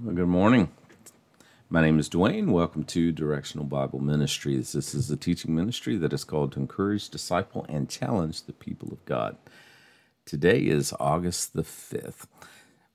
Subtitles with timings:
[0.00, 0.70] Well, good morning.
[1.68, 2.52] My name is Dwayne.
[2.52, 4.70] Welcome to Directional Bible Ministries.
[4.70, 8.92] This is a teaching ministry that is called to encourage, disciple, and challenge the people
[8.92, 9.38] of God.
[10.24, 12.26] Today is August the 5th.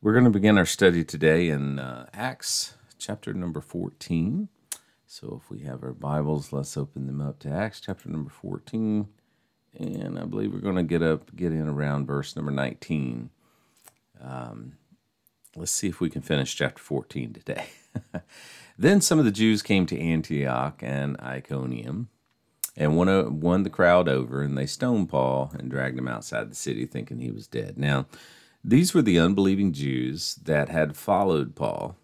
[0.02, 4.48] We're going to begin our study today in uh, Acts chapter number 14.
[5.06, 9.10] So if we have our Bibles, let's open them up to Acts chapter number 14.
[9.78, 13.30] And I believe we're going to get up, get in around verse number 19.
[14.22, 14.78] Um,
[15.56, 17.66] let's see if we can finish chapter 14 today.
[18.78, 22.10] then some of the Jews came to Antioch and Iconium
[22.76, 26.56] and won, won the crowd over, and they stoned Paul and dragged him outside the
[26.56, 27.78] city, thinking he was dead.
[27.78, 28.08] Now,
[28.64, 31.98] these were the unbelieving Jews that had followed Paul.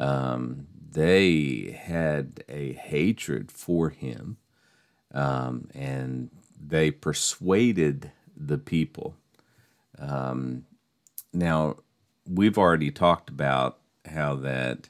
[0.00, 4.38] Um, they had a hatred for him,
[5.12, 9.16] um, and they persuaded the people.
[9.98, 10.64] Um,
[11.32, 11.76] now,
[12.28, 14.88] we've already talked about how that,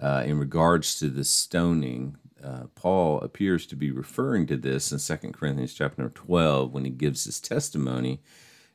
[0.00, 4.98] uh, in regards to the stoning, uh, Paul appears to be referring to this in
[4.98, 8.20] 2 Corinthians chapter 12 when he gives his testimony.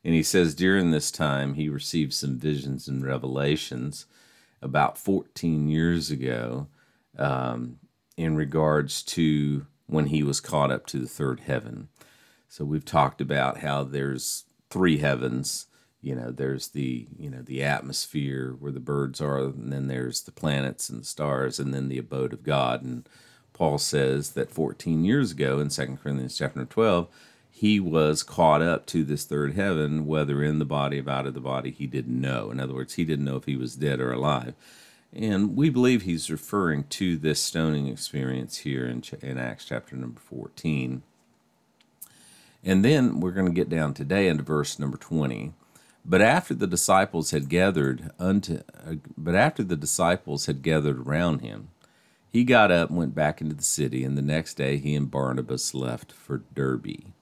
[0.03, 4.07] And he says during this time he received some visions and revelations
[4.61, 6.67] about 14 years ago
[7.17, 7.77] um,
[8.17, 11.89] in regards to when he was caught up to the third heaven.
[12.47, 15.67] So we've talked about how there's three heavens
[16.01, 20.21] you know there's the you know the atmosphere where the birds are and then there's
[20.21, 22.81] the planets and the stars and then the abode of god.
[22.81, 23.07] And
[23.53, 27.07] paul says that 14 years ago in 2 corinthians chapter 12
[27.49, 31.33] he was caught up to this third heaven whether in the body or out of
[31.33, 32.49] the body he didn't know.
[32.49, 34.55] In other words he didn't know if he was dead or alive.
[35.13, 40.19] And we believe he's referring to this stoning experience here in, in acts chapter number
[40.21, 41.03] 14
[42.63, 45.53] and then we're going to get down today into verse number 20
[46.03, 51.41] but after the disciples had gathered unto, uh, but after the disciples had gathered around
[51.41, 51.69] him,
[52.29, 55.11] he got up and went back into the city, and the next day he and
[55.11, 57.13] Barnabas left for Derbe.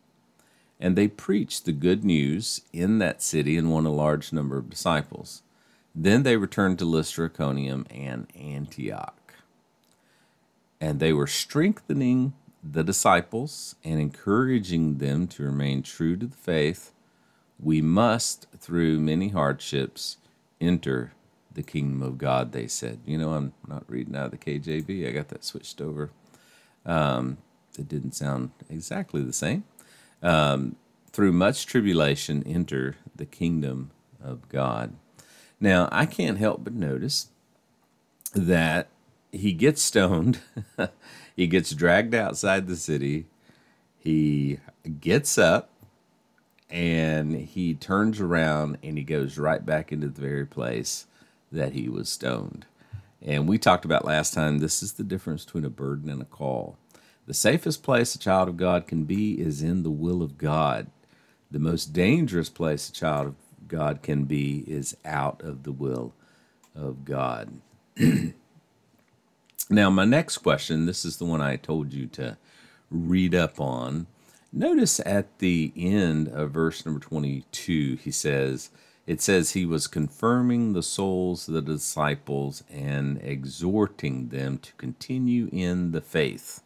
[0.80, 4.70] And they preached the good news in that city and won a large number of
[4.70, 5.42] disciples.
[5.94, 9.34] Then they returned to Lystra, Iconium, and Antioch.
[10.80, 12.34] And they were strengthening
[12.64, 16.94] the disciples and encouraging them to remain true to the faith
[17.62, 20.18] we must, through many hardships,
[20.62, 21.14] enter
[21.54, 23.00] the kingdom of God, they said.
[23.06, 26.12] You know, I'm not reading out of the KJV, I got that switched over.
[26.86, 27.38] Um,
[27.78, 29.64] it didn't sound exactly the same.
[30.22, 30.76] Um,
[31.12, 33.92] through much tribulation, enter the kingdom
[34.24, 34.96] of God.
[35.60, 37.28] Now, I can't help but notice
[38.34, 38.90] that
[39.32, 40.40] he gets stoned,
[41.36, 43.26] he gets dragged outside the city,
[43.98, 44.60] he
[45.00, 45.72] gets up,
[46.70, 51.08] and he turns around and he goes right back into the very place
[51.52, 52.66] that he was stoned.
[53.22, 56.26] And we talked about last time this is the difference between a burden and a
[56.26, 56.78] call.
[57.26, 60.88] The safest place a child of God can be is in the will of God.
[61.52, 63.36] The most dangerous place a child of
[63.68, 66.14] God can be is out of the will
[66.76, 67.62] of God.
[69.70, 72.38] now, my next question this is the one I told you to
[72.90, 74.08] read up on
[74.52, 78.72] Notice at the end of verse number 22, he says,
[79.06, 85.50] it says he was confirming the souls of the disciples and exhorting them to continue
[85.52, 86.62] in the faith.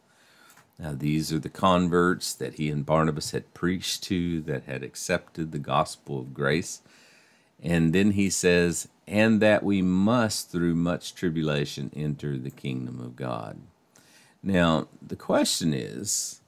[0.79, 5.51] Now, these are the converts that he and Barnabas had preached to, that had accepted
[5.51, 6.81] the gospel of grace.
[7.61, 13.15] And then he says, and that we must, through much tribulation, enter the kingdom of
[13.15, 13.59] God.
[14.41, 16.41] Now, the question is,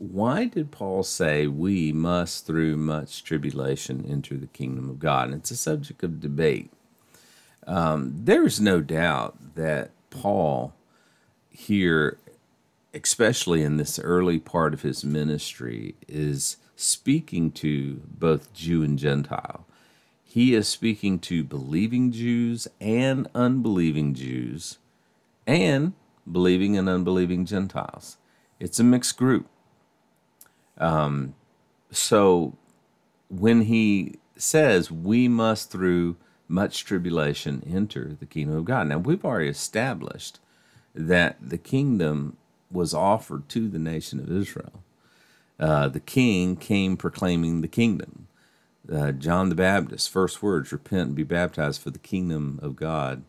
[0.00, 5.28] why did Paul say we must, through much tribulation, enter the kingdom of God?
[5.28, 6.72] And it's a subject of debate.
[7.66, 10.72] Um, there is no doubt that Paul,
[11.50, 12.16] here,
[12.94, 19.66] especially in this early part of his ministry, is speaking to both Jew and Gentile.
[20.24, 24.78] He is speaking to believing Jews and unbelieving Jews
[25.46, 25.92] and
[26.30, 28.16] believing and unbelieving Gentiles.
[28.58, 29.46] It's a mixed group.
[30.80, 31.34] Um,
[31.92, 32.56] so
[33.28, 36.16] when he says we must through
[36.48, 38.88] much tribulation enter the kingdom of God.
[38.88, 40.40] Now we've already established
[40.94, 42.36] that the kingdom
[42.70, 44.82] was offered to the nation of Israel.
[45.58, 48.26] Uh, the king came proclaiming the kingdom.
[48.90, 53.22] Uh, John the Baptist, first words, repent and be baptized for the kingdom of God,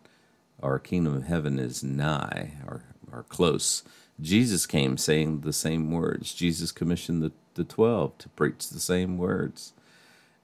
[0.63, 3.83] our kingdom of heaven is nigh or, or close.
[4.19, 6.33] Jesus came saying the same words.
[6.33, 9.73] Jesus commissioned the the 12 to preach the same words.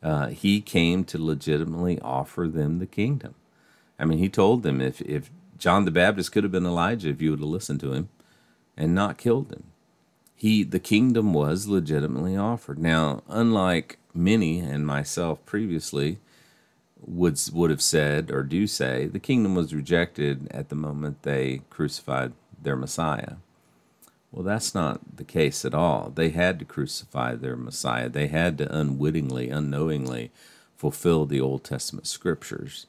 [0.02, 3.36] Uh, he came to legitimately offer them the kingdom.
[4.00, 7.22] I mean, he told them if, if John the Baptist could have been Elijah if
[7.22, 8.10] you would have listened to him
[8.76, 9.64] and not killed him.
[10.36, 12.78] He the kingdom was legitimately offered.
[12.78, 16.20] Now, unlike many and myself previously
[17.00, 21.62] would would have said or do say, the kingdom was rejected at the moment they
[21.72, 23.38] crucified their Messiah.
[24.32, 26.12] Well, that's not the case at all.
[26.14, 28.10] They had to crucify their Messiah.
[28.10, 30.32] They had to unwittingly, unknowingly
[30.76, 32.88] fulfill the Old Testament scriptures.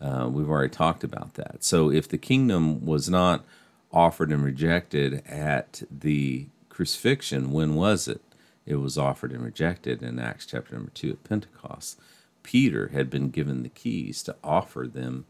[0.00, 1.62] Uh, we've already talked about that.
[1.62, 3.44] So if the kingdom was not
[3.92, 8.20] offered and rejected at the crucifixion, when was it?
[8.66, 11.98] It was offered and rejected in Acts chapter number 2 at Pentecost.
[12.42, 15.26] Peter had been given the keys to offer them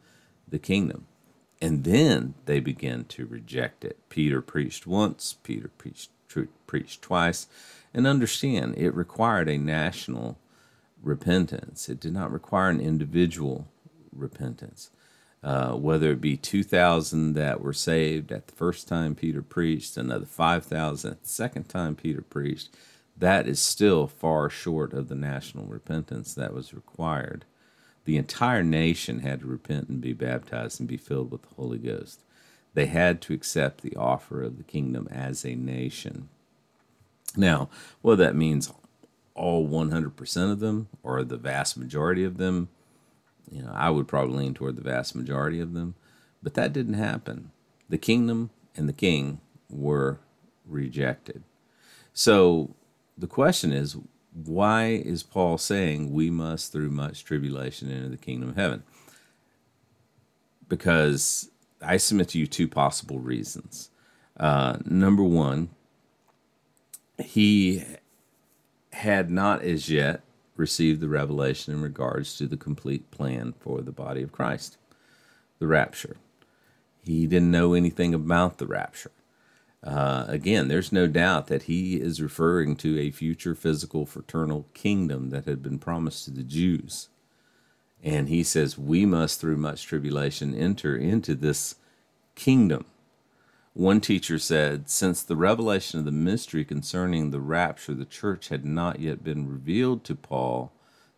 [0.46, 1.06] the kingdom.
[1.60, 3.98] And then they began to reject it.
[4.08, 6.10] Peter preached once, Peter preached,
[6.66, 7.46] preached twice.
[7.92, 10.38] And understand, it required a national
[11.02, 13.68] repentance, it did not require an individual
[14.12, 14.90] repentance.
[15.42, 20.26] Uh, whether it be 2,000 that were saved at the first time Peter preached, another
[20.26, 22.68] 5,000 at the second time Peter preached,
[23.16, 27.46] that is still far short of the national repentance that was required.
[28.10, 31.78] The entire nation had to repent and be baptized and be filled with the Holy
[31.78, 32.24] Ghost.
[32.74, 36.28] They had to accept the offer of the kingdom as a nation.
[37.36, 37.70] Now,
[38.02, 38.72] whether that means
[39.36, 42.68] all 100% of them or the vast majority of them,
[43.48, 45.94] you know, I would probably lean toward the vast majority of them,
[46.42, 47.52] but that didn't happen.
[47.88, 50.18] The kingdom and the king were
[50.66, 51.44] rejected.
[52.12, 52.74] So
[53.16, 53.96] the question is,
[54.32, 58.82] why is Paul saying we must, through much tribulation, enter the kingdom of heaven?
[60.68, 61.50] Because
[61.82, 63.90] I submit to you two possible reasons.
[64.38, 65.70] Uh, number one,
[67.18, 67.84] he
[68.92, 70.22] had not as yet
[70.56, 74.76] received the revelation in regards to the complete plan for the body of Christ,
[75.58, 76.16] the rapture.
[77.02, 79.10] He didn't know anything about the rapture.
[79.82, 85.30] Uh, again, there's no doubt that he is referring to a future physical fraternal kingdom
[85.30, 87.08] that had been promised to the Jews.
[88.02, 91.76] And he says, We must, through much tribulation, enter into this
[92.34, 92.84] kingdom.
[93.72, 98.64] One teacher said, Since the revelation of the mystery concerning the rapture, the church had
[98.64, 100.72] not yet been revealed to Paul,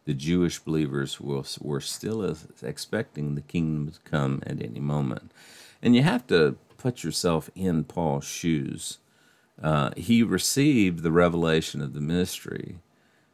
[0.05, 5.31] the Jewish believers were still expecting the kingdom to come at any moment.
[5.81, 8.99] And you have to put yourself in Paul's shoes.
[9.63, 12.79] Uh, he received the revelation of the mystery,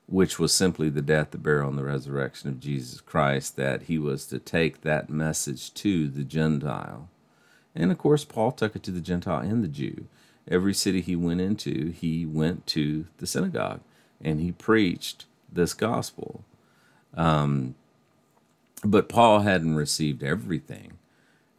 [0.07, 3.99] which was simply the death, the burial, and the resurrection of Jesus Christ, that he
[3.99, 7.09] was to take that message to the Gentile.
[7.75, 10.07] And of course, Paul took it to the Gentile and the Jew.
[10.51, 13.81] Every city he went into, he went to the synagogue
[14.21, 16.45] and he preached this gospel.
[17.15, 17.75] Um,
[18.85, 20.98] but Paul hadn't received everything.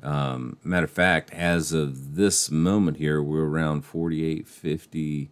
[0.02, 5.30] Um, matter of fact, as of this moment here, we're around 48, 50,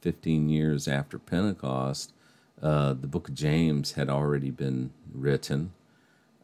[0.00, 2.12] 15 years after Pentecost.
[2.62, 5.72] Uh, the book of James had already been written.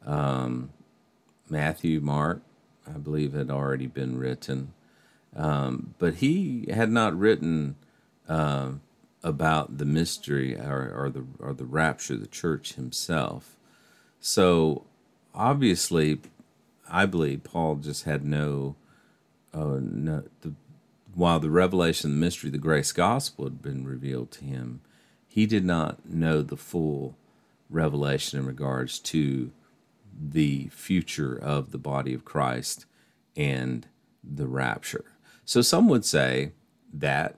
[0.05, 0.71] Um,
[1.49, 2.43] Matthew, Mark,
[2.87, 4.73] I believe, had already been written.
[5.37, 7.77] Um, but he had not written
[8.29, 8.73] uh,
[9.23, 13.57] about the mystery or, or, the, or the rapture of the church himself.
[14.19, 14.85] So
[15.35, 16.21] obviously,
[16.91, 18.77] I believe Paul just had no,
[19.55, 20.55] uh, no the,
[21.15, 24.81] while the revelation, the mystery, the grace gospel had been revealed to him,
[25.27, 27.17] he did not know the full
[27.69, 29.53] revelation in regards to
[30.21, 32.85] the future of the body of Christ
[33.37, 33.87] and
[34.23, 35.05] the rapture.
[35.45, 36.53] So some would say
[36.93, 37.37] that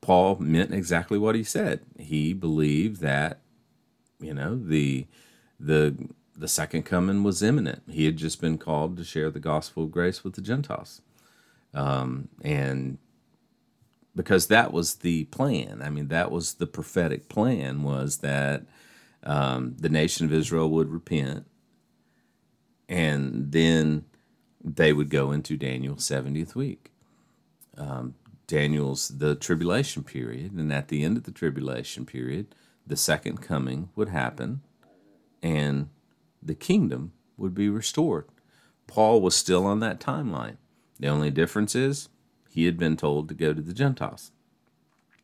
[0.00, 1.80] Paul meant exactly what he said.
[1.98, 3.40] He believed that,
[4.20, 5.06] you know, the
[5.60, 7.82] the the second coming was imminent.
[7.88, 11.02] He had just been called to share the gospel of grace with the Gentiles.
[11.74, 12.98] Um, and
[14.14, 15.80] because that was the plan.
[15.82, 18.64] I mean, that was the prophetic plan was that
[19.22, 21.46] um, the nation of Israel would repent
[22.88, 24.04] and then
[24.64, 26.90] they would go into Daniel's 70th week.
[27.76, 28.14] Um,
[28.46, 32.54] Daniel's the tribulation period, and at the end of the tribulation period,
[32.86, 34.62] the second coming would happen,
[35.42, 35.90] and
[36.42, 38.26] the kingdom would be restored.
[38.86, 40.56] Paul was still on that timeline.
[40.98, 42.08] The only difference is
[42.50, 44.32] he had been told to go to the Gentiles,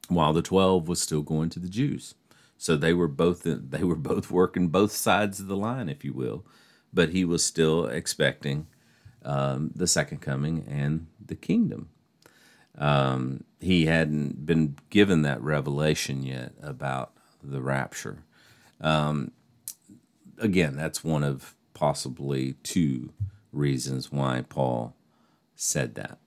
[0.08, 2.14] while the twelve was still going to the Jews.
[2.56, 6.12] So they were both they were both working both sides of the line, if you
[6.12, 6.44] will.
[6.92, 8.68] But he was still expecting
[9.24, 11.88] um, the second coming and the kingdom.
[12.76, 18.24] Um, he hadn't been given that revelation yet about the rapture.
[18.80, 19.32] Um,
[20.38, 23.12] again, that's one of possibly two
[23.52, 24.96] reasons why Paul
[25.54, 26.18] said that.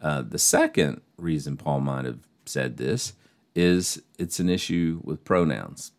[0.00, 3.14] Uh, the second reason Paul might have said this
[3.54, 5.92] is it's an issue with pronouns.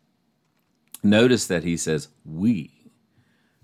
[1.02, 2.90] Notice that he says, We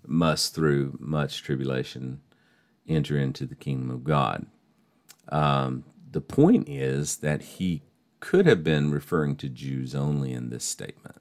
[0.06, 2.20] must, through much tribulation,
[2.88, 4.46] enter into the kingdom of God.
[5.28, 7.82] Um, the point is that he
[8.20, 11.16] could have been referring to Jews only in this statement.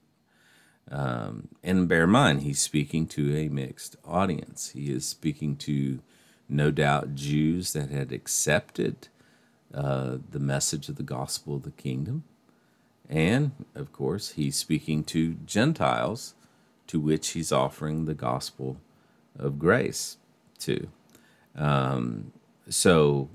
[0.90, 4.70] Um, and bear in mind, he's speaking to a mixed audience.
[4.70, 6.00] He is speaking to,
[6.48, 9.10] no doubt, Jews that had accepted
[9.74, 12.24] uh, the message of the gospel of the kingdom.
[13.10, 16.36] And, of course, he's speaking to Gentiles
[16.88, 18.78] to which he's offering the gospel
[19.38, 20.18] of grace
[20.60, 20.88] to.
[21.56, 22.32] Um,
[22.70, 23.30] so,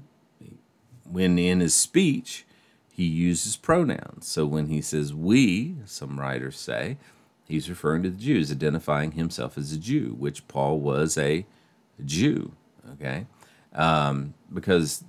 [1.11, 2.47] when in his speech,
[2.91, 4.27] he uses pronouns.
[4.27, 6.97] So, when he says we, some writers say,
[7.53, 11.45] he's referring to the Jews, identifying himself as a Jew, which Paul was a
[12.05, 12.53] Jew.
[12.95, 13.27] Okay?
[13.75, 15.05] Um, because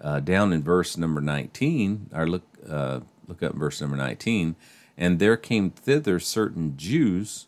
[0.00, 4.54] uh, down in verse number 19, or look, uh, look up verse number 19,
[4.98, 7.46] and there came thither certain Jews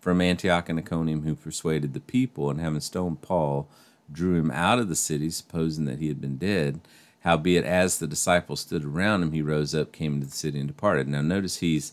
[0.00, 3.68] from Antioch and Iconium who persuaded the people, and having stoned Paul,
[4.10, 6.80] drew him out of the city, supposing that he had been dead.
[7.20, 10.66] Howbeit, as the disciples stood around him, he rose up, came into the city, and
[10.66, 11.08] departed.
[11.08, 11.92] Now, notice he's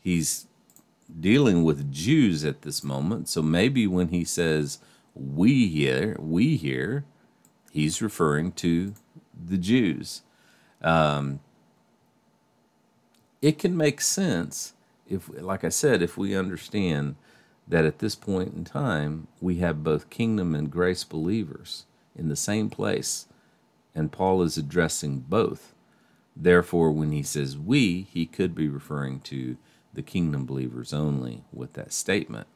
[0.00, 0.46] he's
[1.18, 3.28] dealing with Jews at this moment.
[3.28, 4.78] So maybe when he says
[5.14, 7.04] "we here," we here,
[7.72, 8.94] he's referring to
[9.34, 10.22] the Jews.
[10.82, 11.40] Um,
[13.42, 14.74] it can make sense
[15.08, 17.16] if, like I said, if we understand
[17.66, 21.86] that at this point in time, we have both kingdom and grace believers
[22.16, 23.26] in the same place,
[23.94, 25.74] and Paul is addressing both.
[26.36, 29.56] Therefore, when he says we, he could be referring to
[29.92, 32.46] the kingdom believers only with that statement.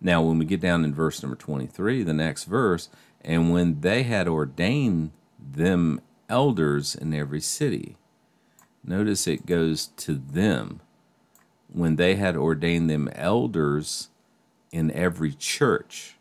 [0.00, 2.88] Now, when we get down in verse number 23, the next verse,
[3.20, 7.96] and when they had ordained them elders in every city,
[8.82, 10.80] notice it goes to them.
[11.72, 14.08] When they had ordained them elders
[14.72, 16.16] in every church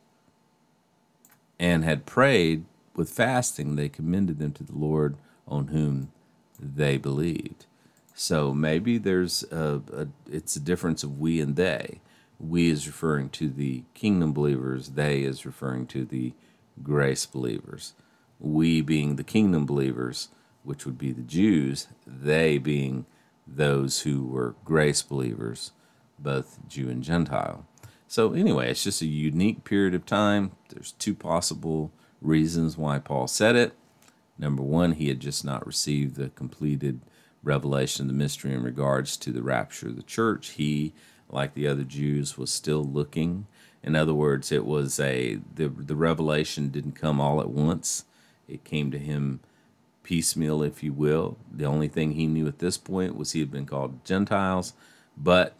[1.59, 2.65] and had prayed
[2.95, 5.17] with fasting, they commended them to the Lord
[5.47, 6.11] on whom
[6.59, 7.65] they believed.
[8.13, 12.01] So maybe there's a, a, it's a difference of we and they.
[12.39, 16.33] We is referring to the kingdom believers, they is referring to the
[16.81, 17.93] grace believers.
[18.39, 20.29] We being the kingdom believers,
[20.63, 23.05] which would be the Jews, they being
[23.45, 25.71] those who were grace believers,
[26.17, 27.65] both Jew and Gentile.
[28.07, 30.51] So, anyway, it's just a unique period of time.
[30.69, 31.91] There's two possible
[32.21, 33.73] reasons why Paul said it.
[34.37, 37.01] Number one, he had just not received the completed
[37.43, 40.49] revelation of the mystery in regards to the rapture of the church.
[40.51, 40.93] He,
[41.29, 43.47] like the other Jews, was still looking.
[43.83, 48.05] In other words, it was a the the revelation didn't come all at once.
[48.47, 49.39] It came to him
[50.03, 51.37] piecemeal, if you will.
[51.51, 54.73] The only thing he knew at this point was he had been called Gentiles,
[55.17, 55.55] but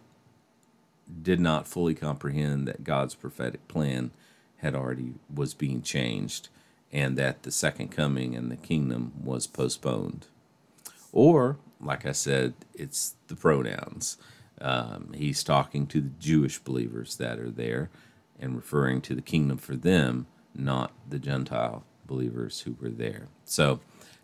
[1.21, 4.11] did not fully comprehend that God's prophetic plan
[4.57, 6.49] had already was being changed
[6.91, 10.27] and that the second coming and the kingdom was postponed.
[11.11, 14.17] Or, like I said, it's the pronouns.
[14.59, 17.89] Um, he's talking to the Jewish believers that are there
[18.39, 23.27] and referring to the kingdom for them, not the Gentile believers who were there.
[23.45, 23.79] So,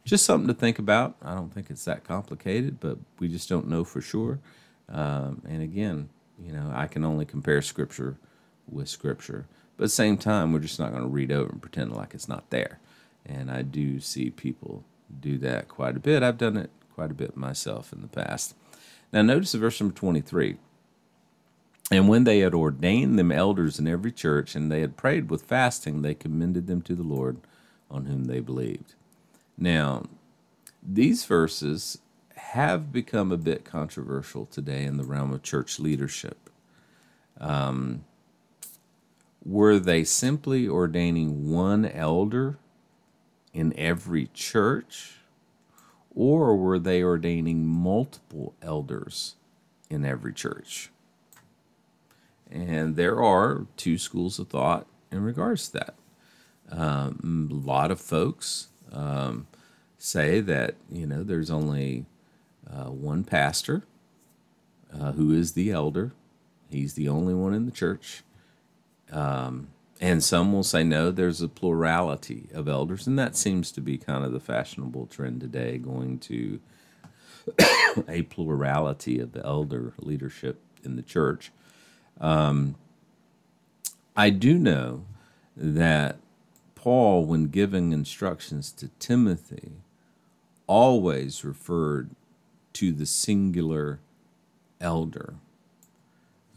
[0.05, 1.15] just something to think about.
[1.21, 4.39] I don't think it's that complicated, but we just don't know for sure.
[4.87, 6.09] Um, and again,
[6.41, 8.17] you know, I can only compare scripture
[8.69, 9.47] with scripture.
[9.75, 12.13] But at the same time, we're just not going to read over and pretend like
[12.13, 12.79] it's not there.
[13.25, 14.85] And I do see people
[15.19, 16.23] do that quite a bit.
[16.23, 18.55] I've done it quite a bit myself in the past.
[19.13, 20.57] Now, notice the verse number 23.
[21.89, 25.43] And when they had ordained them elders in every church, and they had prayed with
[25.43, 27.37] fasting, they commended them to the Lord
[27.89, 28.95] on whom they believed.
[29.57, 30.05] Now,
[30.83, 31.99] these verses
[32.35, 36.49] have become a bit controversial today in the realm of church leadership.
[37.39, 38.03] Um,
[39.45, 42.57] were they simply ordaining one elder
[43.57, 45.15] in every church,
[46.13, 49.33] or were they ordaining multiple elders
[49.89, 50.91] in every church?
[52.51, 55.95] And there are two schools of thought in regards to that.
[56.69, 59.47] Um, a lot of folks um,
[59.97, 62.05] say that you know there's only
[62.71, 63.85] uh, one pastor
[64.93, 66.11] uh, who is the elder.
[66.69, 68.21] He's the only one in the church.
[69.11, 73.07] Um, and some will say, no, there's a plurality of elders.
[73.07, 76.59] And that seems to be kind of the fashionable trend today, going to
[78.07, 81.51] a plurality of the elder leadership in the church.
[82.19, 82.75] Um,
[84.15, 85.05] I do know
[85.55, 86.17] that
[86.75, 89.73] Paul, when giving instructions to Timothy,
[90.67, 92.11] always referred
[92.73, 93.99] to the singular
[94.79, 95.35] elder.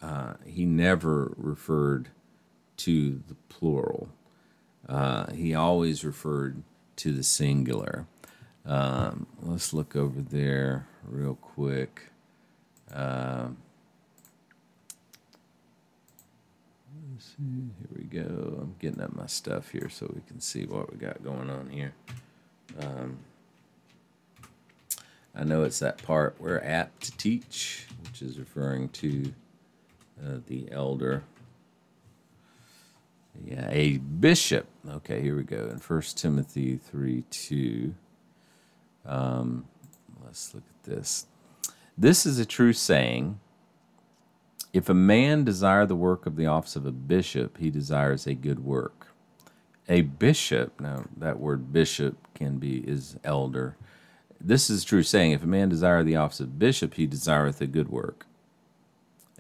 [0.02, 2.08] Uh, he never referred
[2.84, 4.08] to the plural.
[4.88, 6.62] Uh, he always referred
[6.96, 8.06] to the singular.
[8.64, 12.10] Um, let's look over there real quick.
[12.92, 13.48] Uh,
[17.12, 17.70] let's see.
[17.78, 18.58] Here we go.
[18.60, 21.68] I'm getting up my stuff here so we can see what we got going on
[21.70, 21.92] here.
[22.80, 23.18] Um,
[25.34, 29.32] I know it's that part we're apt to teach, which is referring to
[30.24, 31.24] uh, the elder.
[33.44, 34.66] Yeah, a bishop.
[34.88, 35.68] Okay, here we go.
[35.70, 37.94] In First Timothy 3 2.
[39.06, 39.66] Um,
[40.24, 41.26] let's look at this.
[41.96, 43.40] This is a true saying.
[44.72, 48.34] If a man desire the work of the office of a bishop, he desires a
[48.34, 49.08] good work.
[49.88, 53.76] A bishop, now that word bishop can be is elder.
[54.40, 55.32] This is true saying.
[55.32, 58.26] If a man desire the office of bishop, he desireth a good work.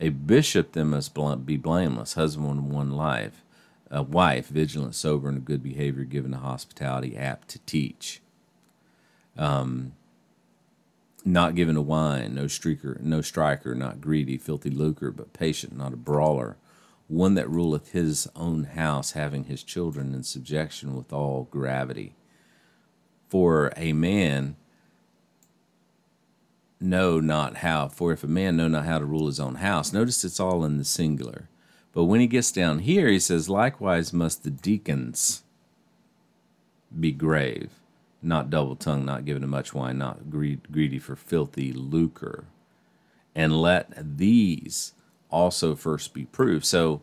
[0.00, 1.14] A bishop then must
[1.46, 3.44] be blameless, husband one life,
[3.90, 8.20] a wife, vigilant, sober, and of good behavior, given to hospitality, apt to teach.
[9.36, 9.92] Um,
[11.24, 15.92] not given to wine, no streaker, no striker, not greedy, filthy lucre, but patient, not
[15.92, 16.56] a brawler,
[17.08, 22.14] one that ruleth his own house, having his children in subjection with all gravity.
[23.28, 24.56] For a man
[26.80, 29.92] know not how, for if a man know not how to rule his own house,
[29.92, 31.48] notice it's all in the singular.
[31.92, 35.42] But when he gets down here, he says, likewise must the deacons
[36.98, 37.70] be grave
[38.22, 42.44] not double tongued, not given to much wine, not greedy for filthy lucre.
[43.34, 44.92] And let these
[45.30, 46.64] also first be proved.
[46.64, 47.00] So,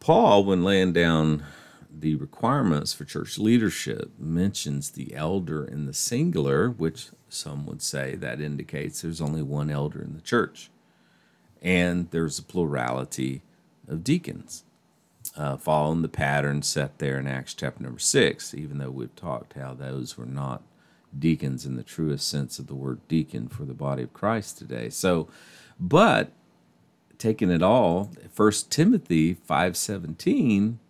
[0.00, 1.44] Paul, when laying down
[1.90, 8.14] the requirements for church leadership, mentions the elder in the singular, which some would say
[8.16, 10.70] that indicates there's only one elder in the church.
[11.62, 13.42] And there's a plurality
[13.86, 14.64] of deacons
[15.36, 19.54] uh, following the pattern set there in Acts chapter number six, even though we've talked
[19.54, 20.62] how those were not
[21.16, 24.88] deacons in the truest sense of the word deacon for the body of Christ today.
[24.88, 25.28] So,
[25.78, 26.32] but
[27.18, 30.80] taking it all, First Timothy five seventeen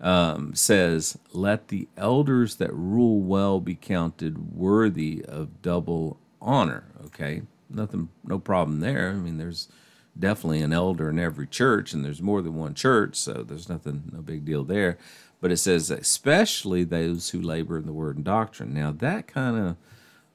[0.00, 7.42] um, says, "Let the elders that rule well be counted worthy of double honor." Okay,
[7.70, 9.10] nothing, no problem there.
[9.10, 9.68] I mean, there's
[10.18, 14.10] definitely an elder in every church, and there's more than one church, so there's nothing,
[14.12, 14.98] no big deal there.
[15.40, 18.72] But it says, especially those who labor in the word and doctrine.
[18.72, 19.76] Now, that kind of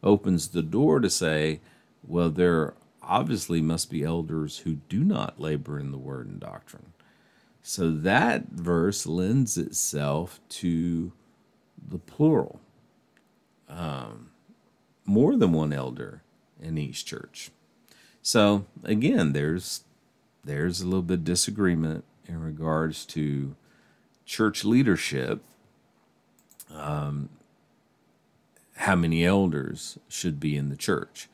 [0.03, 1.61] opens the door to say,
[2.05, 6.93] well, there obviously must be elders who do not labor in the word and doctrine.
[7.61, 11.11] So that verse lends itself to
[11.87, 12.59] the plural.
[13.69, 14.31] Um,
[15.05, 16.21] more than one elder
[16.61, 17.51] in each church.
[18.27, 19.85] So again, there's
[20.43, 23.55] there's a little bit of disagreement in regards to
[24.25, 25.41] church leadership.
[26.69, 27.29] Um,
[28.75, 31.29] how many elders should be in the church?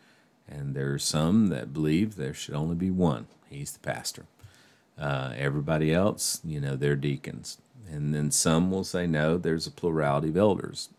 [0.48, 3.26] And there are some that believe there should only be one.
[3.50, 4.28] He's the pastor.
[4.96, 7.58] Uh, everybody else, you know, they're deacons.
[7.90, 10.90] And then some will say, no, there's a plurality of elders.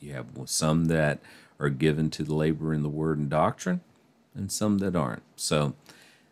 [0.00, 1.20] You have some that
[1.58, 3.80] are given to the labor in the word and doctrine,
[4.34, 5.22] and some that aren't.
[5.36, 5.74] So,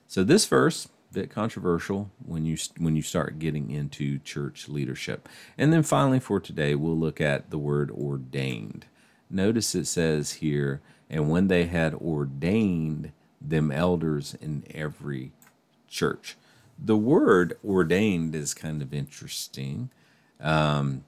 [0.06, 5.28] so this verse bit controversial when you when you start getting into church leadership.
[5.56, 8.87] And then finally for today we'll look at the word ordained.
[9.30, 10.80] Notice it says here
[11.11, 15.32] and when they had ordained them elders in every
[15.88, 16.37] church.
[16.78, 19.90] The word ordained is kind of interesting.
[20.40, 21.04] Um,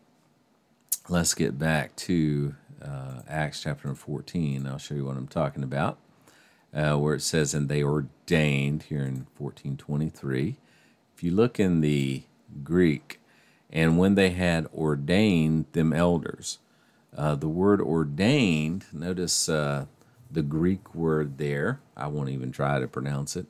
[1.08, 4.66] let's get back to uh, Acts chapter 14.
[4.66, 5.98] I'll show you what I'm talking about
[6.74, 10.56] uh, where it says, and they ordained here in 1423.
[11.14, 12.22] If you look in the
[12.62, 13.20] Greek,
[13.70, 16.58] and when they had ordained them elders,
[17.16, 19.86] uh, the word ordained, notice uh,
[20.30, 23.46] the Greek word there, I won't even try to pronounce it.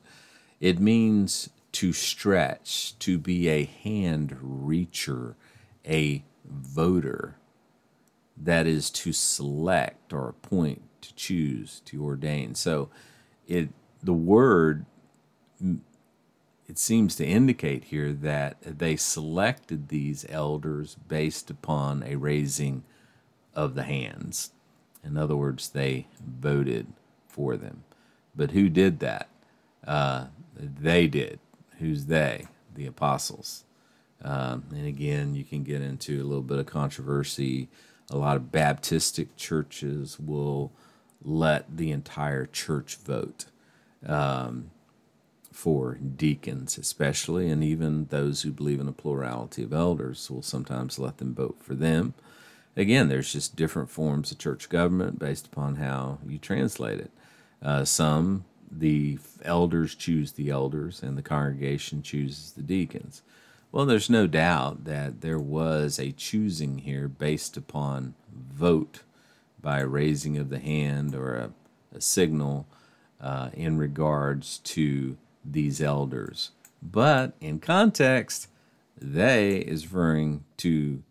[0.59, 5.35] It means to stretch, to be a hand reacher,
[5.87, 7.35] a voter.
[8.35, 12.55] That is to select or appoint, to choose, to ordain.
[12.55, 12.89] So
[13.51, 13.69] it
[14.01, 14.85] the word
[16.67, 22.83] it seems to indicate here that they selected these elders based upon a raising
[23.53, 24.51] of the hands.
[25.03, 26.87] In other words, they voted
[27.27, 27.83] for them.
[28.33, 29.27] But who did that?
[29.85, 31.39] Uh, they did.
[31.79, 32.47] Who's they?
[32.73, 33.65] The apostles.
[34.23, 37.67] Um, and again, you can get into a little bit of controversy.
[38.09, 40.71] A lot of Baptistic churches will
[41.23, 43.45] let the entire church vote
[44.05, 44.71] um,
[45.51, 50.97] for deacons, especially, and even those who believe in a plurality of elders will sometimes
[50.97, 52.13] let them vote for them.
[52.75, 57.11] Again, there's just different forms of church government based upon how you translate it.
[57.61, 63.21] Uh, some, the elders choose the elders, and the congregation chooses the deacons.
[63.71, 69.01] Well, there's no doubt that there was a choosing here based upon vote
[69.61, 71.51] by a raising of the hand or a,
[71.95, 72.67] a signal
[73.19, 76.51] uh, in regards to these elders.
[76.81, 78.47] But in context,
[78.97, 81.03] they is referring to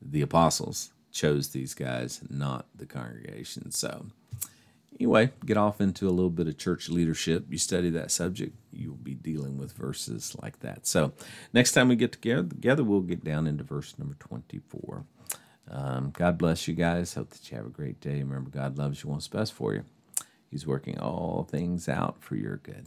[0.00, 3.70] the apostles chose these guys, not the congregation.
[3.70, 4.06] So
[4.98, 7.46] anyway, get off into a little bit of church leadership.
[7.48, 10.86] You study that subject, you'll be dealing with verses like that.
[10.86, 11.12] So,
[11.52, 15.04] next time we get together, together we'll get down into verse number 24.
[15.70, 17.14] Um, God bless you guys.
[17.14, 18.22] Hope that you have a great day.
[18.22, 19.84] Remember, God loves you, wants best for you.
[20.50, 22.86] He's working all things out for your good.